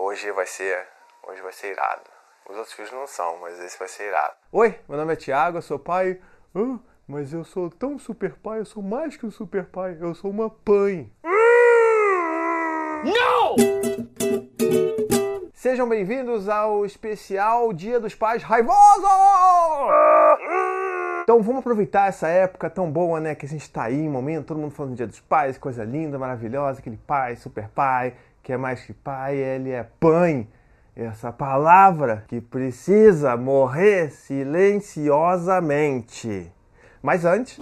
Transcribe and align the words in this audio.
Hoje 0.00 0.30
vai 0.30 0.46
ser, 0.46 0.86
hoje 1.26 1.42
vai 1.42 1.52
ser 1.52 1.72
irado. 1.72 2.02
Os 2.48 2.56
outros 2.56 2.72
filhos 2.72 2.92
não 2.92 3.04
são, 3.04 3.36
mas 3.40 3.58
esse 3.58 3.76
vai 3.76 3.88
ser 3.88 4.04
irado. 4.04 4.32
Oi, 4.52 4.78
meu 4.88 4.96
nome 4.96 5.12
é 5.12 5.16
Thiago, 5.16 5.58
eu 5.58 5.62
sou 5.62 5.76
pai. 5.76 6.20
Ah, 6.54 6.78
mas 7.04 7.32
eu 7.32 7.42
sou 7.42 7.68
tão 7.68 7.98
super 7.98 8.36
pai, 8.36 8.60
eu 8.60 8.64
sou 8.64 8.80
mais 8.80 9.16
que 9.16 9.26
um 9.26 9.30
super 9.32 9.64
pai, 9.64 9.98
eu 10.00 10.14
sou 10.14 10.30
uma 10.30 10.48
pai. 10.48 11.10
Não! 13.02 13.56
Sejam 15.52 15.88
bem-vindos 15.88 16.48
ao 16.48 16.86
especial 16.86 17.72
Dia 17.72 17.98
dos 17.98 18.14
Pais 18.14 18.44
Raivoso! 18.44 18.78
Então 21.24 21.42
vamos 21.42 21.58
aproveitar 21.58 22.08
essa 22.08 22.28
época 22.28 22.70
tão 22.70 22.88
boa, 22.88 23.18
né? 23.18 23.34
Que 23.34 23.46
a 23.46 23.48
gente 23.48 23.68
tá 23.68 23.82
aí 23.82 23.98
em 23.98 24.08
momento, 24.08 24.46
todo 24.46 24.60
mundo 24.60 24.70
falando 24.70 24.92
do 24.92 24.96
Dia 24.96 25.08
dos 25.08 25.18
Pais, 25.18 25.58
coisa 25.58 25.82
linda, 25.82 26.20
maravilhosa, 26.20 26.78
aquele 26.78 26.96
pai, 26.96 27.34
super 27.34 27.68
pai, 27.68 28.14
que 28.48 28.52
é 28.54 28.56
mais 28.56 28.80
que 28.80 28.94
pai, 28.94 29.36
ele 29.36 29.72
é 29.72 29.84
pai. 30.00 30.46
Essa 30.96 31.30
palavra 31.30 32.24
que 32.28 32.40
precisa 32.40 33.36
morrer 33.36 34.10
silenciosamente. 34.10 36.50
Mas 37.02 37.26
antes, 37.26 37.60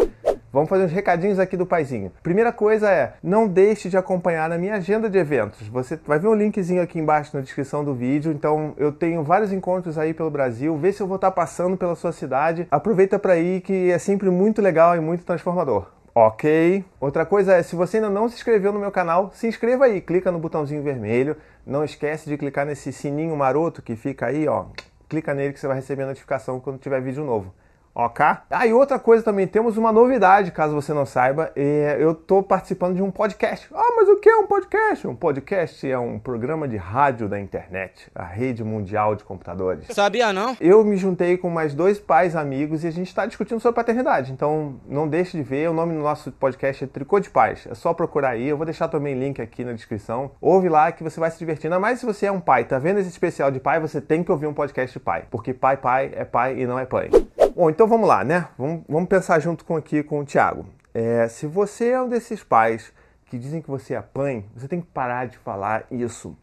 vamos 0.52 0.69
fazer 0.69 0.84
uns 0.84 0.92
recadinhos 0.92 1.41
aqui 1.41 1.56
do 1.56 1.66
paizinho. 1.66 2.12
Primeira 2.23 2.52
coisa 2.52 2.88
é, 2.88 3.14
não 3.20 3.48
deixe 3.48 3.88
de 3.88 3.97
acompanhar 3.97 4.52
a 4.52 4.59
minha 4.59 4.77
agenda 4.77 5.11
de 5.11 5.19
eventos. 5.19 5.66
Você 5.66 5.98
vai 6.06 6.20
ver 6.20 6.28
um 6.28 6.34
linkzinho 6.34 6.80
aqui 6.80 7.00
embaixo 7.00 7.37
na 7.37 7.42
descrição 7.42 7.84
do 7.84 7.92
vídeo. 7.92 8.30
Então, 8.30 8.73
eu 8.77 8.92
tenho 8.92 9.25
vários 9.25 9.53
encontros 9.53 9.98
aí 9.98 10.14
pelo 10.14 10.30
Brasil. 10.30 10.77
Vê 10.77 10.92
se 10.92 11.03
eu 11.03 11.09
vou 11.09 11.16
estar 11.16 11.33
passando 11.33 11.77
pela 11.77 11.97
sua 11.97 12.12
cidade. 12.12 12.69
Aproveita 12.70 13.19
para 13.19 13.37
ir 13.37 13.61
que 13.61 13.91
é 13.91 13.98
sempre 13.98 14.30
muito 14.30 14.62
legal 14.62 14.95
e 14.95 15.00
muito 15.00 15.25
transformador. 15.25 15.97
Ok. 16.19 16.83
Outra 16.98 17.27
coisa 17.27 17.56
é, 17.56 17.62
se 17.62 17.77
você 17.77 17.98
ainda 17.98 18.09
não 18.09 18.27
se 18.27 18.37
inscreveu 18.37 18.73
no 18.73 18.80
meu 18.80 18.91
canal, 18.91 19.30
se 19.34 19.47
inscreva 19.47 19.84
aí, 19.84 20.01
clica 20.01 20.33
no 20.33 20.39
botãozinho 20.39 20.83
vermelho. 20.83 21.37
Não 21.66 21.84
esquece 21.84 22.27
de 22.27 22.39
clicar 22.39 22.65
nesse 22.65 22.91
sininho 22.91 23.37
maroto 23.37 23.83
que 23.83 23.95
fica 23.97 24.25
aí, 24.25 24.48
ó. 24.48 24.64
Clica 25.11 25.34
nele 25.34 25.53
que 25.53 25.61
você 25.61 25.67
vai 25.67 25.77
receber 25.77 26.06
notificação 26.06 26.59
quando 26.59 26.78
tiver 26.78 27.03
vídeo 27.03 27.22
novo. 27.22 27.53
Ok? 27.98 28.27
Ah, 28.50 28.66
e 28.66 28.75
outra 28.75 28.98
coisa 28.98 29.25
também, 29.25 29.47
temos 29.47 29.78
uma 29.78 29.91
novidade, 29.91 30.50
caso 30.50 30.75
você 30.75 30.92
não 30.92 31.06
saiba. 31.06 31.50
É, 31.56 31.97
eu 31.98 32.12
estou 32.12 32.42
participando 32.42 32.94
de 32.94 33.03
um 33.03 33.11
podcast. 33.11 33.69
Ah, 33.72 33.94
mas 33.97 34.06
o 34.06 34.16
que 34.16 34.28
é 34.28 34.36
um 34.36 34.47
podcast? 34.47 35.08
Um 35.08 35.16
podcast 35.16 35.91
é 35.91 35.98
um 35.98 36.19
programa 36.19 36.69
de 36.69 36.77
rádio 36.77 37.27
da 37.27 37.41
internet, 37.41 38.11
a 38.14 38.22
rede 38.22 38.62
mundial 38.62 39.14
de 39.14 39.25
computadores. 39.25 39.86
Sabia 39.88 40.30
não? 40.30 40.55
Eu 40.61 40.84
me 40.84 40.98
juntei 40.98 41.38
com 41.38 41.48
mais 41.48 41.72
dois 41.72 41.98
pais 41.98 42.36
amigos 42.36 42.84
e 42.84 42.86
a 42.86 42.91
gente 42.91 43.06
está 43.06 43.25
discutindo 43.25 43.61
sobre 43.61 43.77
paternidade. 43.77 44.31
Então 44.31 44.78
não 44.86 45.08
deixe 45.08 45.34
de 45.34 45.42
ver. 45.42 45.70
O 45.70 45.72
nome 45.72 45.94
do 45.94 46.00
nosso 46.00 46.31
podcast 46.33 46.84
é 46.84 46.86
Tricô 46.86 47.19
de 47.19 47.31
Pais. 47.31 47.66
É 47.66 47.75
só 47.75 47.94
procurar 47.94 48.33
aí. 48.33 48.47
Eu 48.47 48.58
vou 48.58 48.66
deixar 48.66 48.88
também 48.88 49.19
link 49.19 49.41
aqui 49.41 49.64
na 49.64 49.72
descrição. 49.72 50.33
Ouve 50.38 50.69
lá 50.69 50.92
que 50.92 51.03
você 51.03 51.19
vai 51.19 51.31
se 51.31 51.38
divertir. 51.38 51.69
Ainda 51.69 51.81
mais 51.81 51.98
se 51.98 52.05
você 52.05 52.27
é 52.27 52.33
um 52.33 52.41
pai. 52.41 52.66
Tá 52.66 52.78
vendo 52.78 52.98
esse 52.98 53.08
especial 53.08 53.50
de 53.50 53.58
pai? 53.58 53.81
Você 53.81 54.03
tem 54.03 54.22
que 54.22 54.31
ouvir 54.31 54.47
um 54.47 54.53
podcast 54.53 54.92
de 54.92 55.03
pai. 55.03 55.25
Porque 55.31 55.55
pai, 55.55 55.78
pai 55.78 56.12
é 56.14 56.27
pai 56.27 56.58
e 56.58 56.66
não 56.66 56.78
é 56.78 56.84
pai. 56.84 57.08
Bom, 57.57 57.71
então 57.71 57.89
vamos 57.89 58.07
lá, 58.07 58.23
né? 58.23 58.49
Vamos, 58.59 58.85
vamos 58.87 59.09
pensar 59.09 59.39
junto 59.39 59.65
com 59.65 59.77
aqui 59.77 60.03
com 60.03 60.21
o 60.21 60.25
Thiago. 60.27 60.67
É, 60.93 61.27
se 61.27 61.47
você 61.47 61.89
é 61.89 62.03
um 62.03 62.07
desses 62.07 62.45
pais 62.45 62.93
que 63.25 63.39
dizem 63.39 63.62
que 63.62 63.71
você 63.71 63.95
é 63.95 64.03
pai, 64.03 64.45
você 64.55 64.69
tem 64.69 64.79
que 64.79 64.89
parar 64.89 65.27
de 65.27 65.39
falar 65.39 65.87
isso 65.91 66.37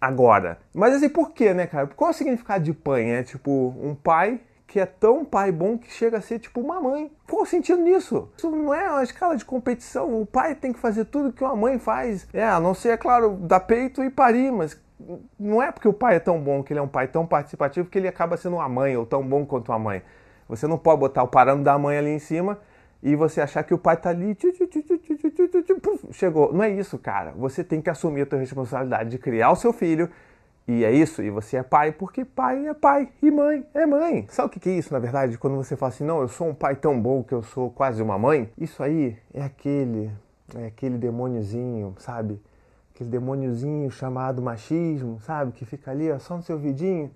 agora. 0.00 0.56
Mas 0.72 0.94
assim, 0.94 1.10
por 1.10 1.32
quê, 1.32 1.52
né, 1.52 1.66
cara? 1.66 1.86
Qual 1.88 2.08
é 2.08 2.14
o 2.14 2.16
significado 2.16 2.64
de 2.64 2.72
pai? 2.72 3.10
É 3.10 3.22
tipo 3.22 3.74
um 3.78 3.94
pai 3.94 4.40
que 4.66 4.80
é 4.80 4.86
tão 4.86 5.22
pai 5.22 5.52
bom 5.52 5.76
que 5.76 5.92
chega 5.92 6.16
a 6.16 6.22
ser 6.22 6.38
tipo 6.38 6.62
uma 6.62 6.80
mãe. 6.80 7.12
Qual 7.28 7.42
o 7.42 7.46
sentido 7.46 7.82
nisso? 7.82 8.32
Isso 8.34 8.50
não 8.50 8.72
é 8.72 8.90
uma 8.90 9.04
escala 9.04 9.36
de 9.36 9.44
competição. 9.44 10.18
O 10.18 10.24
pai 10.24 10.54
tem 10.54 10.72
que 10.72 10.78
fazer 10.78 11.04
tudo 11.04 11.30
que 11.30 11.44
uma 11.44 11.54
mãe 11.54 11.78
faz. 11.78 12.26
É, 12.32 12.42
a 12.42 12.58
não 12.58 12.72
ser, 12.72 12.88
é 12.88 12.96
claro, 12.96 13.32
dar 13.32 13.60
peito 13.60 14.02
e 14.02 14.08
parir, 14.08 14.50
mas 14.50 14.80
não 15.38 15.62
é 15.62 15.70
porque 15.70 15.88
o 15.88 15.92
pai 15.92 16.16
é 16.16 16.20
tão 16.20 16.40
bom, 16.40 16.62
que 16.62 16.72
ele 16.72 16.80
é 16.80 16.82
um 16.82 16.88
pai 16.88 17.06
tão 17.06 17.26
participativo, 17.26 17.90
que 17.90 17.98
ele 17.98 18.08
acaba 18.08 18.38
sendo 18.38 18.56
uma 18.56 18.68
mãe 18.70 18.96
ou 18.96 19.04
tão 19.04 19.22
bom 19.22 19.44
quanto 19.44 19.70
a 19.70 19.78
mãe. 19.78 20.02
Você 20.48 20.66
não 20.66 20.78
pode 20.78 21.00
botar 21.00 21.22
o 21.22 21.28
parâmetro 21.28 21.64
da 21.64 21.78
mãe 21.78 21.96
ali 21.96 22.10
em 22.10 22.18
cima 22.18 22.58
e 23.02 23.14
você 23.14 23.40
achar 23.40 23.62
que 23.62 23.74
o 23.74 23.78
pai 23.78 23.96
tá 23.96 24.10
ali, 24.10 24.36
chegou. 26.10 26.52
Não 26.52 26.62
é 26.62 26.70
isso, 26.70 26.98
cara. 26.98 27.32
Você 27.36 27.62
tem 27.62 27.82
que 27.82 27.90
assumir 27.90 28.22
a 28.22 28.26
sua 28.26 28.38
responsabilidade 28.38 29.10
de 29.10 29.18
criar 29.18 29.50
o 29.50 29.56
seu 29.56 29.72
filho. 29.72 30.08
E 30.66 30.82
é 30.82 30.90
isso, 30.90 31.22
e 31.22 31.28
você 31.28 31.58
é 31.58 31.62
pai 31.62 31.92
porque 31.92 32.24
pai 32.24 32.66
é 32.66 32.72
pai 32.72 33.10
e 33.20 33.30
mãe 33.30 33.66
é 33.74 33.84
mãe. 33.84 34.24
Sabe 34.30 34.48
o 34.48 34.50
que 34.50 34.66
é 34.70 34.72
isso, 34.72 34.94
na 34.94 34.98
verdade? 34.98 35.36
Quando 35.36 35.56
você 35.56 35.76
fala 35.76 35.92
assim, 35.92 36.04
não, 36.04 36.22
eu 36.22 36.28
sou 36.28 36.48
um 36.48 36.54
pai 36.54 36.74
tão 36.74 36.98
bom 36.98 37.22
que 37.22 37.34
eu 37.34 37.42
sou 37.42 37.68
quase 37.70 38.02
uma 38.02 38.18
mãe. 38.18 38.50
Isso 38.56 38.82
aí 38.82 39.18
é 39.34 39.42
aquele, 39.42 40.10
é 40.56 40.64
aquele 40.68 40.96
demôniozinho, 40.96 41.94
sabe? 41.98 42.40
Aquele 42.94 43.10
demôniozinho 43.10 43.90
chamado 43.90 44.40
machismo, 44.40 45.20
sabe? 45.20 45.52
Que 45.52 45.66
fica 45.66 45.90
ali 45.90 46.10
ó, 46.10 46.18
só 46.18 46.34
no 46.34 46.42
seu 46.42 46.58
vidinho 46.58 47.10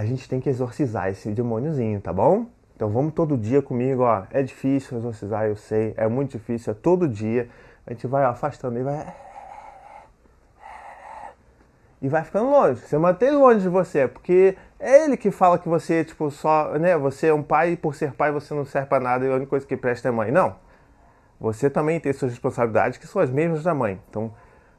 a 0.00 0.04
gente 0.06 0.26
tem 0.26 0.40
que 0.40 0.48
exorcizar 0.48 1.10
esse 1.10 1.30
demôniozinho, 1.30 2.00
tá 2.00 2.10
bom? 2.10 2.46
Então 2.74 2.88
vamos 2.88 3.12
todo 3.12 3.36
dia 3.36 3.60
comigo, 3.60 4.02
ó. 4.02 4.22
É 4.30 4.42
difícil 4.42 4.96
exorcizar, 4.96 5.46
eu 5.46 5.56
sei, 5.56 5.92
é 5.94 6.08
muito 6.08 6.38
difícil, 6.38 6.70
é 6.70 6.74
todo 6.74 7.06
dia. 7.06 7.50
A 7.86 7.92
gente 7.92 8.06
vai 8.06 8.24
afastando 8.24 8.78
e 8.78 8.82
vai. 8.82 9.14
E 12.00 12.08
vai 12.08 12.24
ficando 12.24 12.48
longe. 12.48 12.80
Você 12.80 12.96
mantém 12.96 13.30
longe 13.30 13.60
de 13.60 13.68
você, 13.68 14.08
porque 14.08 14.56
é 14.78 15.04
ele 15.04 15.18
que 15.18 15.30
fala 15.30 15.58
que 15.58 15.68
você, 15.68 16.02
tipo, 16.02 16.30
só, 16.30 16.78
né? 16.78 16.96
Você 16.96 17.26
é 17.26 17.34
um 17.34 17.42
pai 17.42 17.72
e 17.72 17.76
por 17.76 17.94
ser 17.94 18.14
pai 18.14 18.32
você 18.32 18.54
não 18.54 18.64
serve 18.64 18.88
para 18.88 19.04
nada 19.04 19.26
e 19.26 19.30
a 19.30 19.34
única 19.34 19.50
coisa 19.50 19.66
que 19.66 19.76
presta 19.76 20.08
é 20.08 20.10
mãe. 20.10 20.30
Não. 20.30 20.56
Você 21.38 21.68
também 21.68 22.00
tem 22.00 22.10
suas 22.14 22.30
responsabilidades 22.30 22.96
que 22.96 23.06
são 23.06 23.20
as 23.20 23.28
mesmas 23.28 23.64
da 23.64 23.74
mãe. 23.74 24.00
Então 24.08 24.32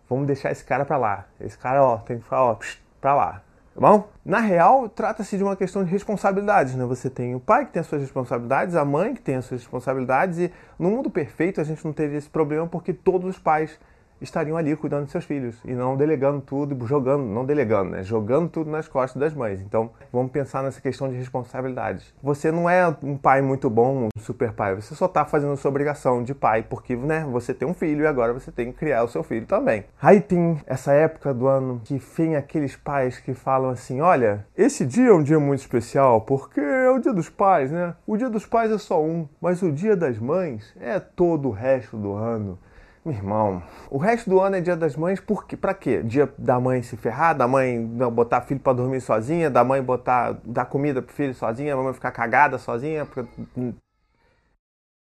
vamos 0.09 0.25
deixar 0.25 0.51
esse 0.51 0.65
cara 0.65 0.83
para 0.83 0.97
lá. 0.97 1.27
Esse 1.39 1.59
cara, 1.59 1.83
ó, 1.83 1.97
tem 1.97 2.17
que 2.17 2.23
falar, 2.23 2.53
ó, 2.53 2.59
para 2.99 3.13
lá. 3.13 3.50
Bom? 3.75 4.09
Na 4.23 4.39
real, 4.39 4.89
trata-se 4.89 5.37
de 5.37 5.43
uma 5.43 5.55
questão 5.55 5.83
de 5.83 5.89
responsabilidades, 5.89 6.75
né? 6.75 6.85
Você 6.85 7.09
tem 7.09 7.33
o 7.33 7.39
pai 7.39 7.65
que 7.65 7.71
tem 7.71 7.79
as 7.79 7.87
suas 7.87 8.01
responsabilidades, 8.01 8.75
a 8.75 8.83
mãe 8.83 9.13
que 9.13 9.21
tem 9.21 9.35
as 9.35 9.45
suas 9.45 9.61
responsabilidades, 9.61 10.39
e 10.39 10.51
no 10.77 10.89
mundo 10.89 11.09
perfeito 11.09 11.61
a 11.61 11.63
gente 11.63 11.83
não 11.85 11.93
teria 11.93 12.17
esse 12.17 12.29
problema 12.29 12.67
porque 12.67 12.93
todos 12.93 13.29
os 13.29 13.39
pais 13.39 13.79
estariam 14.21 14.57
ali 14.57 14.75
cuidando 14.75 15.05
de 15.05 15.11
seus 15.11 15.25
filhos 15.25 15.59
e 15.65 15.73
não 15.73 15.97
delegando 15.97 16.41
tudo, 16.41 16.85
jogando, 16.85 17.23
não 17.23 17.45
delegando, 17.45 17.91
né? 17.91 18.03
Jogando 18.03 18.49
tudo 18.49 18.69
nas 18.69 18.87
costas 18.87 19.19
das 19.19 19.33
mães. 19.33 19.61
Então, 19.61 19.91
vamos 20.11 20.31
pensar 20.31 20.63
nessa 20.63 20.79
questão 20.79 21.09
de 21.09 21.15
responsabilidades. 21.15 22.13
Você 22.21 22.51
não 22.51 22.69
é 22.69 22.87
um 23.03 23.17
pai 23.17 23.41
muito 23.41 23.69
bom, 23.69 24.07
um 24.15 24.19
super 24.19 24.53
pai, 24.53 24.75
você 24.75 24.93
só 24.95 25.05
está 25.05 25.25
fazendo 25.25 25.55
sua 25.57 25.69
obrigação 25.69 26.23
de 26.23 26.33
pai 26.33 26.63
porque, 26.63 26.95
né, 26.95 27.25
você 27.29 27.53
tem 27.53 27.67
um 27.67 27.73
filho 27.73 28.03
e 28.03 28.07
agora 28.07 28.33
você 28.33 28.51
tem 28.51 28.71
que 28.71 28.77
criar 28.77 29.03
o 29.03 29.07
seu 29.07 29.23
filho 29.23 29.45
também. 29.45 29.85
Aí 30.01 30.21
tem 30.21 30.59
essa 30.65 30.93
época 30.93 31.33
do 31.33 31.47
ano 31.47 31.81
que 31.83 31.97
vem 31.97 32.35
aqueles 32.35 32.75
pais 32.75 33.19
que 33.19 33.33
falam 33.33 33.69
assim: 33.69 34.01
"Olha, 34.01 34.45
esse 34.57 34.85
dia 34.85 35.09
é 35.09 35.13
um 35.13 35.23
dia 35.23 35.39
muito 35.39 35.61
especial 35.61 36.21
porque 36.21 36.59
é 36.59 36.89
o 36.89 36.99
dia 36.99 37.13
dos 37.13 37.29
pais, 37.29 37.71
né? 37.71 37.95
O 38.05 38.17
dia 38.17 38.29
dos 38.29 38.45
pais 38.45 38.71
é 38.71 38.77
só 38.77 39.03
um, 39.03 39.27
mas 39.41 39.61
o 39.61 39.71
dia 39.71 39.95
das 39.95 40.19
mães 40.19 40.73
é 40.79 40.99
todo 40.99 41.47
o 41.47 41.51
resto 41.51 41.97
do 41.97 42.13
ano." 42.13 42.57
Meu 43.03 43.15
irmão, 43.15 43.63
o 43.89 43.97
resto 43.97 44.29
do 44.29 44.39
ano 44.39 44.57
é 44.57 44.61
dia 44.61 44.75
das 44.75 44.95
mães, 44.95 45.19
por 45.19 45.47
quê? 45.47 45.57
Pra 45.57 45.73
quê? 45.73 46.03
Dia 46.03 46.31
da 46.37 46.59
mãe 46.59 46.83
se 46.83 46.95
ferrar, 46.95 47.35
da 47.35 47.47
mãe 47.47 47.83
botar 47.83 48.41
filho 48.41 48.59
para 48.59 48.73
dormir 48.73 49.01
sozinha, 49.01 49.49
da 49.49 49.63
mãe 49.63 49.81
botar 49.81 50.39
dar 50.45 50.65
comida 50.65 51.01
pro 51.01 51.11
filho 51.11 51.33
sozinha, 51.33 51.73
a 51.73 51.77
mãe 51.77 51.93
ficar 51.93 52.11
cagada 52.11 52.59
sozinha. 52.59 53.07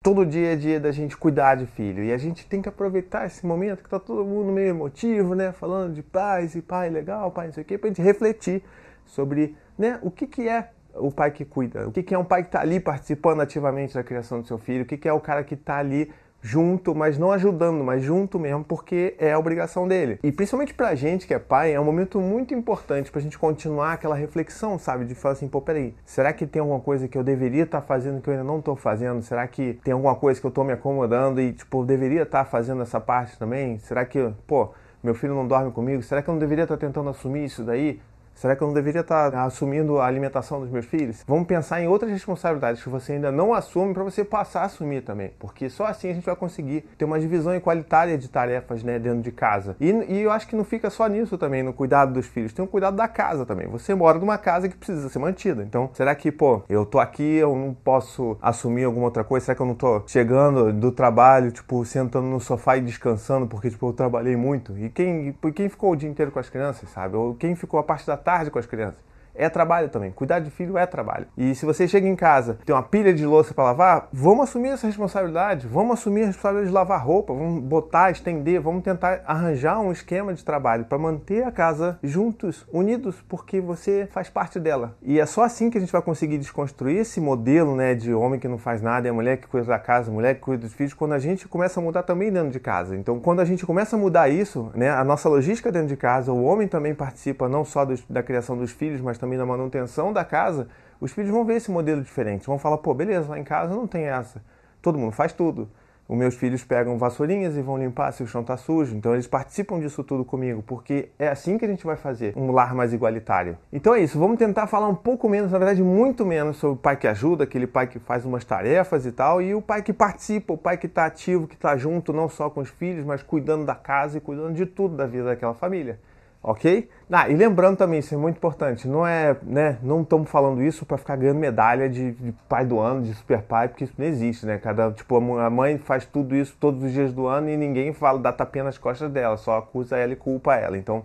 Todo 0.05 0.25
dia 0.25 0.53
é 0.53 0.57
dia 0.57 0.79
da 0.79 0.93
gente 0.93 1.17
cuidar 1.17 1.57
de 1.57 1.67
filho. 1.67 2.05
E 2.05 2.13
a 2.13 2.17
gente 2.17 2.47
tem 2.47 2.63
que 2.63 2.69
aproveitar 2.69 3.27
esse 3.27 3.45
momento 3.45 3.83
que 3.83 3.91
tá 3.91 3.99
todo 3.99 4.25
mundo 4.25 4.53
meio 4.53 4.69
emotivo, 4.69 5.35
né? 5.35 5.51
Falando 5.51 5.93
de 5.93 6.03
pais 6.03 6.55
e 6.55 6.63
pai 6.63 6.89
legal, 6.91 7.33
pai 7.33 7.47
não 7.47 7.53
sei 7.53 7.65
o 7.65 7.67
quê, 7.67 7.77
pra 7.77 7.89
gente 7.89 8.01
refletir 8.01 8.63
sobre 9.05 9.57
né, 9.77 9.99
o 10.03 10.11
que, 10.11 10.25
que 10.25 10.49
é 10.49 10.71
o 10.95 11.11
pai 11.11 11.33
que 11.33 11.45
cuida, 11.45 11.89
o 11.89 11.93
que, 11.93 12.03
que 12.03 12.15
é 12.15 12.19
um 12.19 12.25
pai 12.25 12.43
que 12.43 12.49
está 12.49 12.61
ali 12.61 12.81
participando 12.81 13.41
ativamente 13.41 13.95
da 13.95 14.03
criação 14.03 14.41
do 14.41 14.47
seu 14.47 14.59
filho, 14.59 14.83
o 14.83 14.87
que, 14.87 14.97
que 14.97 15.09
é 15.09 15.13
o 15.13 15.21
cara 15.21 15.45
que 15.45 15.55
está 15.55 15.77
ali 15.77 16.13
junto, 16.41 16.95
mas 16.95 17.19
não 17.19 17.33
ajudando, 17.33 17.83
mas 17.83 18.03
junto 18.03 18.39
mesmo, 18.39 18.65
porque 18.65 19.15
é 19.19 19.33
a 19.33 19.39
obrigação 19.39 19.87
dele. 19.89 20.19
E 20.23 20.31
principalmente 20.31 20.75
pra 20.75 20.95
gente 20.95 21.27
que 21.27 21.35
é 21.35 21.39
pai, 21.39 21.73
é 21.73 21.81
um 21.81 21.85
momento 21.85 22.21
muito 22.21 22.55
importante 22.55 23.11
pra 23.11 23.21
gente 23.21 23.39
continuar 23.39 23.95
aquela 23.95 24.15
reflexão, 24.15 24.79
sabe? 24.79 25.05
De 25.05 25.15
falar 25.15 25.33
assim, 25.33 25.49
pô, 25.49 25.61
peraí, 25.61 25.95
será 26.05 26.33
que 26.33 26.47
tem 26.47 26.61
alguma 26.61 26.81
coisa 26.81 27.09
que 27.09 27.19
eu 27.19 27.25
deveria 27.25 27.65
estar 27.65 27.81
tá 27.81 27.87
fazendo 27.87 28.21
que 28.21 28.29
eu 28.29 28.33
ainda 28.33 28.45
não 28.45 28.61
tô 28.61 28.77
fazendo? 28.77 29.23
Será 29.23 29.47
que 29.47 29.75
tem 29.85 29.93
alguma 29.93 30.15
coisa 30.15 30.41
que 30.41 30.47
eu 30.47 30.51
tô 30.51 30.65
me 30.65 30.73
acomodando 30.73 31.41
e, 31.41 31.53
tipo, 31.53 31.83
eu 31.83 31.85
deveria 31.85 32.23
estar 32.23 32.45
tá 32.45 32.51
fazendo 32.51 32.83
essa 32.83 33.01
parte 33.01 33.39
também? 33.39 33.79
Será 33.79 34.05
que, 34.05 34.33
pô, 34.47 34.71
meu 35.03 35.15
filho 35.15 35.35
não 35.35 35.47
dorme 35.47 35.71
comigo? 35.71 36.03
Será 36.03 36.23
que 36.23 36.29
eu 36.29 36.33
não 36.33 36.39
deveria 36.39 36.65
estar 36.65 36.77
tá 36.77 36.87
tentando 36.87 37.09
assumir 37.11 37.45
isso 37.45 37.63
daí? 37.63 38.01
Será 38.39 38.55
que 38.55 38.63
eu 38.63 38.69
não 38.69 38.75
deveria 38.75 39.01
estar 39.01 39.35
assumindo 39.35 39.99
a 39.99 40.07
alimentação 40.07 40.61
dos 40.61 40.71
meus 40.71 40.87
filhos? 40.87 41.25
Vamos 41.27 41.49
pensar 41.49 41.83
em 41.83 41.89
outras 41.89 42.13
responsabilidades 42.13 42.81
que 42.81 42.89
você 42.89 43.15
ainda 43.15 43.33
não 43.33 43.53
assume 43.53 43.93
para 43.93 44.05
você 44.05 44.25
passar 44.25 44.61
a 44.61 44.67
assumir 44.67 45.03
também, 45.03 45.33
porque 45.41 45.69
só 45.69 45.87
assim 45.87 46.09
a 46.11 46.15
gente 46.15 46.25
vai 46.25 46.37
conseguir 46.37 46.83
ter 46.97 47.05
uma 47.05 47.19
divisão 47.19 47.53
igualitária 47.53 48.17
de 48.17 48.29
tarefas 48.29 48.85
né, 48.85 48.97
dentro 48.97 49.23
de 49.23 49.33
casa. 49.33 49.75
E, 49.81 49.91
e 49.91 50.21
eu 50.21 50.31
acho 50.31 50.47
que 50.47 50.55
não 50.55 50.63
fica 50.63 50.89
só 50.89 51.09
nisso 51.09 51.37
também, 51.37 51.65
no 51.65 51.73
cuidado 51.73 52.13
dos 52.13 52.27
filhos, 52.27 52.53
tem 52.53 52.65
o 52.65 52.69
cuidado 52.69 52.97
da 52.97 53.09
casa 53.09 53.45
também. 53.45 53.67
Você 53.67 53.93
mora 53.93 54.21
numa 54.21 54.39
casa 54.39 54.69
que 54.69 54.77
precisa 54.77 55.09
ser 55.09 55.19
mantida. 55.19 55.65
Então, 55.65 55.91
será 55.93 56.15
que, 56.15 56.31
pô, 56.31 56.63
eu 56.69 56.87
tô 56.87 57.01
aqui, 57.01 57.39
eu 57.39 57.57
não 57.57 57.75
posso 57.75 58.39
assumir 58.41 58.85
alguma 58.85 59.07
outra 59.07 59.25
coisa? 59.25 59.47
Será 59.47 59.57
que 59.57 59.63
eu 59.63 59.67
não 59.67 59.75
tô 59.75 60.05
chegando 60.07 60.73
do 60.73 60.93
trabalho, 60.93 61.51
tipo, 61.51 61.85
sentando 61.85 62.29
no 62.29 62.39
sofá 62.39 62.77
e 62.77 62.83
descansando 62.83 63.49
porque, 63.49 63.69
tipo, 63.69 63.89
eu 63.89 63.93
trabalhei 63.93 64.37
muito? 64.37 64.79
E 64.79 64.89
quem, 64.91 65.37
quem 65.57 65.69
ficou 65.69 65.91
o 65.91 65.97
dia 65.97 66.09
inteiro 66.09 66.31
com 66.31 66.39
as 66.39 66.49
crianças, 66.49 66.89
sabe? 66.91 67.17
Ou 67.17 67.35
quem 67.35 67.57
ficou 67.57 67.81
a 67.81 67.83
parte 67.83 68.07
da 68.07 68.17
tarde 68.17 68.28
com 68.51 68.59
as 68.59 68.67
crianças? 68.67 69.01
É 69.39 69.49
trabalho 69.49 69.89
também. 69.89 70.11
Cuidar 70.11 70.41
de 70.41 70.51
filho 70.51 70.77
é 70.77 70.85
trabalho. 70.87 71.27
E 71.37 71.55
se 71.55 71.65
você 71.65 71.87
chega 71.87 72.07
em 72.07 72.17
casa 72.17 72.59
tem 72.65 72.75
uma 72.75 72.83
pilha 72.83 73.15
de 73.15 73.25
louça 73.25 73.55
para 73.55 73.65
lavar, 73.65 74.09
vamos 74.13 74.45
assumir 74.45 74.71
essa 74.71 74.87
responsabilidade. 74.87 75.67
Vamos 75.67 75.95
assumir 75.95 76.25
a 76.25 76.27
responsabilidade 76.27 76.69
de 76.69 76.75
lavar 76.75 77.05
roupa, 77.05 77.33
vamos 77.33 77.63
botar, 77.63 78.11
estender, 78.11 78.61
vamos 78.61 78.83
tentar 78.83 79.23
arranjar 79.27 79.81
um 79.81 79.93
esquema 79.93 80.35
de 80.35 80.45
trabalho 80.45 80.85
para 80.85 80.99
manter 80.99 81.45
a 81.45 81.53
casa 81.53 81.99
juntos, 82.03 82.67
unidos, 82.73 83.23
porque 83.29 83.61
você 83.61 84.09
faz 84.11 84.29
parte 84.29 84.59
dela. 84.59 84.97
E 85.03 85.21
é 85.21 85.27
só 85.27 85.43
assim 85.43 85.71
que 85.71 85.79
a 85.79 85.81
gente 85.81 85.93
vai 85.93 86.03
conseguir 86.03 86.39
desconstruir 86.39 86.99
esse 86.99 87.21
modelo, 87.21 87.77
né, 87.77 87.95
de 87.95 88.13
homem 88.13 88.41
que 88.41 88.49
não 88.49 88.59
faz 88.59 88.81
nada, 88.81 89.07
é 89.07 89.11
a 89.11 89.15
mulher 89.15 89.37
que 89.37 89.47
cuida 89.47 89.67
da 89.67 89.79
casa, 89.79 90.11
a 90.11 90.15
mulher 90.15 90.35
que 90.35 90.41
cuida 90.41 90.63
dos 90.63 90.73
filhos, 90.73 90.95
quando 90.95 91.13
a 91.13 91.19
gente 91.19 91.47
começa 91.47 91.81
a 91.81 91.83
mudar 91.83 92.03
também 92.03 92.33
dentro 92.33 92.51
de 92.51 92.61
casa. 92.61 92.97
Então, 92.97 93.21
quando 93.21 93.41
a 93.41 93.45
gente 93.45 93.65
começa 93.65 93.97
a 93.97 93.99
mudar 93.99 94.29
isso, 94.29 94.71
né, 94.75 94.91
a 94.91 95.05
nossa 95.05 95.29
logística 95.29 95.71
dentro 95.71 95.89
de 95.89 95.97
casa, 95.97 96.33
o 96.33 96.45
homem 96.45 96.67
também 96.67 96.95
participa 96.95 97.49
não 97.49 97.65
só 97.65 97.85
dos, 97.85 98.03
da 98.09 98.23
criação 98.23 98.57
dos 98.57 98.71
filhos, 98.71 99.01
mas 99.01 99.19
também 99.19 99.28
também 99.29 99.39
na 99.39 99.45
manutenção 99.45 100.13
da 100.13 100.25
casa, 100.25 100.69
os 100.99 101.13
filhos 101.13 101.31
vão 101.31 101.45
ver 101.45 101.57
esse 101.57 101.71
modelo 101.71 102.01
diferente. 102.03 102.47
Vão 102.47 102.59
falar, 102.59 102.79
pô, 102.79 102.95
beleza, 102.95 103.29
lá 103.29 103.39
em 103.39 103.45
casa 103.45 103.75
não 103.75 103.87
tem 103.87 104.05
essa. 104.05 104.43
Todo 104.81 104.99
mundo 104.99 105.13
faz 105.13 105.33
tudo. 105.33 105.69
Os 106.09 106.17
meus 106.17 106.35
filhos 106.35 106.65
pegam 106.65 106.97
vassourinhas 106.97 107.55
e 107.55 107.61
vão 107.61 107.77
limpar 107.77 108.11
se 108.13 108.23
o 108.23 108.27
chão 108.27 108.41
está 108.41 108.57
sujo. 108.57 108.97
Então 108.97 109.13
eles 109.13 109.27
participam 109.27 109.79
disso 109.79 110.03
tudo 110.03 110.25
comigo, 110.25 110.65
porque 110.67 111.11
é 111.19 111.29
assim 111.29 111.59
que 111.59 111.67
a 111.67 111.69
gente 111.69 111.85
vai 111.85 111.97
fazer 111.97 112.33
um 112.35 112.51
lar 112.51 112.75
mais 112.75 112.95
igualitário. 112.95 113.59
Então 113.71 113.95
é 113.95 114.01
isso, 114.01 114.19
vamos 114.19 114.39
tentar 114.39 114.67
falar 114.67 114.89
um 114.89 114.95
pouco 114.95 115.29
menos, 115.29 115.53
na 115.53 115.59
verdade 115.59 115.83
muito 115.83 116.25
menos, 116.25 116.57
sobre 116.57 116.79
o 116.79 116.81
pai 116.81 116.97
que 116.97 117.07
ajuda, 117.07 117.45
aquele 117.45 117.67
pai 117.67 117.89
que 117.89 117.99
faz 117.99 118.25
umas 118.25 118.43
tarefas 118.43 119.05
e 119.05 119.13
tal, 119.13 119.43
e 119.43 119.55
o 119.55 119.61
pai 119.61 119.83
que 119.83 119.93
participa, 119.93 120.55
o 120.55 120.57
pai 120.57 120.79
que 120.79 120.87
está 120.87 121.05
ativo, 121.05 121.47
que 121.47 121.57
está 121.57 121.77
junto 121.77 122.11
não 122.11 122.27
só 122.27 122.49
com 122.49 122.61
os 122.63 122.71
filhos, 122.71 123.05
mas 123.05 123.23
cuidando 123.23 123.67
da 123.67 123.75
casa 123.75 124.17
e 124.17 124.21
cuidando 124.21 124.55
de 124.55 124.65
tudo 124.65 124.97
da 124.97 125.05
vida 125.05 125.27
daquela 125.27 125.53
família 125.53 126.01
ok? 126.43 126.89
Ah, 127.11 127.29
e 127.29 127.35
lembrando 127.35 127.77
também, 127.77 128.01
isso 128.01 128.15
é 128.15 128.19
muito 128.19 128.37
importante, 128.37 128.87
não 128.87 129.07
é, 129.07 129.37
né, 129.43 129.79
não 129.83 130.03
estamos 130.03 130.31
falando 130.31 130.63
isso 130.63 130.85
para 130.85 130.99
ficar 130.99 131.17
ganhando 131.17 131.39
medalha 131.39 131.89
de, 131.89 132.13
de, 132.13 132.33
pai 132.49 132.65
do 132.65 132.79
ano, 132.79 133.03
de 133.03 133.15
super 133.15 133.43
pai, 133.43 133.69
porque 133.69 133.85
isso 133.85 133.95
não 133.97 134.07
existe, 134.07 134.45
né? 134.45 134.59
Cada, 134.59 134.91
tipo, 134.93 135.17
a 135.39 135.51
mãe 135.51 135.79
faz 135.79 136.05
tudo 136.05 136.37
isso 136.37 136.57
todos 136.61 136.83
os 136.83 136.93
dias 136.93 137.13
do 137.13 137.27
ano 137.27 137.49
e 137.49 137.57
ninguém 137.57 137.93
fala, 137.93 138.19
dá 138.19 138.33
tapinha 138.33 138.65
nas 138.65 138.77
costas 138.77 139.11
dela, 139.11 139.37
só 139.37 139.59
acusa 139.59 139.97
ela 139.97 140.13
e 140.13 140.17
culpa 140.17 140.55
ela. 140.55 140.77
Então, 140.77 141.05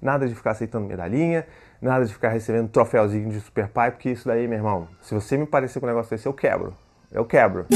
nada 0.00 0.26
de 0.28 0.34
ficar 0.34 0.52
aceitando 0.52 0.86
medalhinha, 0.86 1.46
nada 1.82 2.04
de 2.04 2.12
ficar 2.12 2.28
recebendo 2.28 2.68
troféuzinho 2.68 3.28
de 3.28 3.40
super 3.40 3.68
pai, 3.68 3.90
porque 3.90 4.10
isso 4.10 4.28
daí, 4.28 4.46
meu 4.46 4.58
irmão, 4.58 4.88
se 5.02 5.14
você 5.14 5.36
me 5.36 5.46
parecer 5.46 5.80
com 5.80 5.86
um 5.86 5.88
negócio 5.88 6.10
desse, 6.10 6.26
eu 6.26 6.32
quebro. 6.32 6.72
Eu 7.12 7.24
quebro. 7.24 7.66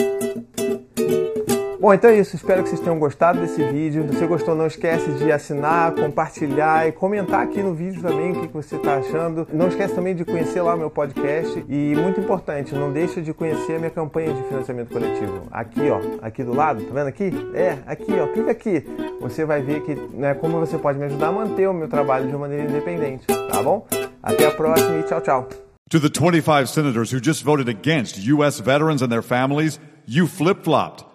Bom, 1.84 1.92
então 1.92 2.08
é 2.08 2.18
isso. 2.18 2.34
Espero 2.34 2.62
que 2.62 2.70
vocês 2.70 2.80
tenham 2.80 2.98
gostado 2.98 3.38
desse 3.42 3.62
vídeo. 3.62 4.08
Se 4.08 4.16
você 4.16 4.26
gostou, 4.26 4.54
não 4.54 4.66
esquece 4.66 5.12
de 5.18 5.30
assinar, 5.30 5.92
compartilhar 5.92 6.88
e 6.88 6.92
comentar 6.92 7.42
aqui 7.42 7.62
no 7.62 7.74
vídeo 7.74 8.00
também 8.00 8.32
o 8.32 8.40
que 8.40 8.48
você 8.48 8.76
está 8.76 8.96
achando. 8.96 9.46
Não 9.52 9.68
esquece 9.68 9.94
também 9.94 10.14
de 10.14 10.24
conhecer 10.24 10.62
lá 10.62 10.74
o 10.74 10.78
meu 10.78 10.88
podcast. 10.88 11.62
E 11.68 11.94
muito 11.94 12.18
importante, 12.18 12.74
não 12.74 12.90
deixe 12.90 13.20
de 13.20 13.34
conhecer 13.34 13.74
a 13.74 13.78
minha 13.78 13.90
campanha 13.90 14.32
de 14.32 14.42
financiamento 14.44 14.94
coletivo. 14.94 15.42
Aqui, 15.50 15.90
ó, 15.90 16.00
aqui 16.22 16.42
do 16.42 16.54
lado, 16.54 16.82
tá 16.84 16.94
vendo 16.94 17.08
aqui? 17.08 17.30
É, 17.52 17.76
aqui, 17.84 18.14
ó, 18.18 18.28
clica 18.28 18.52
aqui. 18.52 18.82
Você 19.20 19.44
vai 19.44 19.60
ver 19.60 19.82
que, 19.82 19.94
né, 20.14 20.32
como 20.32 20.58
você 20.58 20.78
pode 20.78 20.98
me 20.98 21.04
ajudar 21.04 21.28
a 21.28 21.32
manter 21.32 21.68
o 21.68 21.74
meu 21.74 21.86
trabalho 21.86 22.26
de 22.26 22.34
maneira 22.34 22.64
independente, 22.64 23.26
tá 23.26 23.62
bom? 23.62 23.86
Até 24.22 24.46
a 24.46 24.50
próxima 24.52 25.00
e 25.00 25.02
tchau, 25.02 25.20
tchau. 25.20 25.48
To 25.90 26.00
the 26.00 26.08
25 26.08 26.66
senators 26.66 27.12
who 27.12 27.20
just 27.22 27.44
voted 27.44 27.68
against 27.68 28.16
U.S. 28.26 28.58
veterans 28.58 29.02
and 29.02 29.10
their 29.10 29.22
families, 29.22 29.78
you 30.06 30.26
flip-flopped. 30.26 31.12